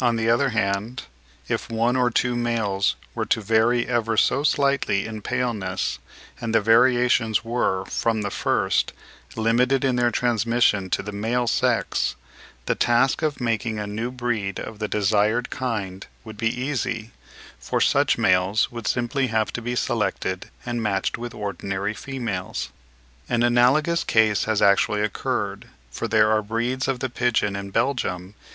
On 0.00 0.16
the 0.16 0.30
other 0.30 0.48
hand, 0.56 1.02
if 1.46 1.68
one 1.68 1.94
or 1.94 2.10
two 2.10 2.34
males 2.34 2.96
were 3.14 3.26
to 3.26 3.42
vary 3.42 3.86
ever 3.86 4.16
so 4.16 4.42
slightly 4.42 5.04
in 5.04 5.20
paleness, 5.20 5.98
and 6.40 6.54
the 6.54 6.62
variations 6.62 7.44
were 7.44 7.84
from 7.84 8.22
the 8.22 8.30
first 8.30 8.94
limited 9.36 9.84
in 9.84 9.96
their 9.96 10.10
transmission 10.10 10.88
to 10.88 11.02
the 11.02 11.12
male 11.12 11.46
sex, 11.46 12.16
the 12.64 12.74
task 12.74 13.20
of 13.20 13.38
making 13.38 13.78
a 13.78 13.86
new 13.86 14.10
breed 14.10 14.58
of 14.58 14.78
the 14.78 14.88
desired 14.88 15.50
kind 15.50 16.06
would 16.24 16.38
be 16.38 16.48
easy, 16.48 17.10
for 17.58 17.82
such 17.82 18.16
males 18.16 18.72
would 18.72 18.86
simply 18.88 19.26
have 19.26 19.52
to 19.52 19.60
be 19.60 19.76
selected 19.76 20.48
and 20.64 20.82
matched 20.82 21.18
with 21.18 21.34
ordinary 21.34 21.92
females. 21.92 22.70
An 23.28 23.42
analogous 23.42 24.04
case 24.04 24.44
has 24.44 24.62
actually 24.62 25.02
occurred, 25.02 25.68
for 25.90 26.08
there 26.08 26.30
are 26.30 26.40
breeds 26.40 26.88
of 26.88 27.00
the 27.00 27.10
pigeon 27.10 27.54
in 27.56 27.68
Belgium 27.68 28.32
(4. 28.38 28.48